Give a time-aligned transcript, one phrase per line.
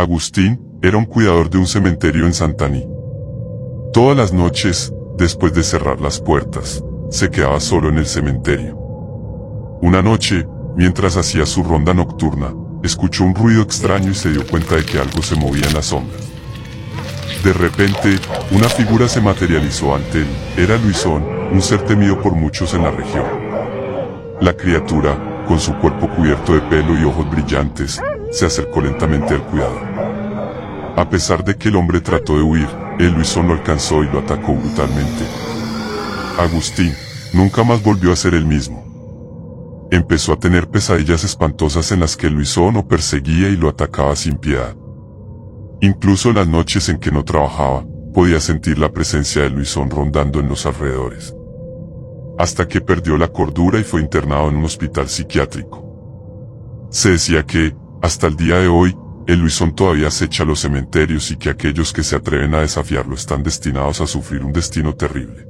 [0.00, 2.88] Agustín era un cuidador de un cementerio en Santaní.
[3.92, 8.78] Todas las noches, después de cerrar las puertas, se quedaba solo en el cementerio.
[9.82, 14.76] Una noche, mientras hacía su ronda nocturna, escuchó un ruido extraño y se dio cuenta
[14.76, 16.26] de que algo se movía en las sombras.
[17.44, 18.18] De repente,
[18.52, 20.28] una figura se materializó ante él.
[20.56, 21.22] Era Luisón,
[21.52, 23.26] un ser temido por muchos en la región.
[24.40, 28.00] La criatura, con su cuerpo cubierto de pelo y ojos brillantes,
[28.30, 29.82] se acercó lentamente al cuidador.
[30.96, 34.18] A pesar de que el hombre trató de huir, el Luisón lo alcanzó y lo
[34.20, 35.24] atacó brutalmente.
[36.38, 36.92] Agustín
[37.32, 39.88] nunca más volvió a ser el mismo.
[39.90, 44.36] Empezó a tener pesadillas espantosas en las que Luisón lo perseguía y lo atacaba sin
[44.36, 44.76] piedad.
[45.80, 50.48] Incluso las noches en que no trabajaba, podía sentir la presencia de Luisón rondando en
[50.48, 51.34] los alrededores.
[52.38, 56.88] Hasta que perdió la cordura y fue internado en un hospital psiquiátrico.
[56.90, 58.96] Se decía que, hasta el día de hoy,
[59.26, 63.42] el Luisón todavía acecha los cementerios y que aquellos que se atreven a desafiarlo están
[63.42, 65.49] destinados a sufrir un destino terrible.